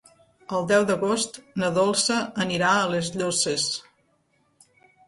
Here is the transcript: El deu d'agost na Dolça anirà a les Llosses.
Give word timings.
El 0.59 0.63
deu 0.71 0.85
d'agost 0.91 1.37
na 1.65 1.69
Dolça 1.77 2.19
anirà 2.47 2.73
a 2.81 2.91
les 2.95 3.13
Llosses. 3.21 3.71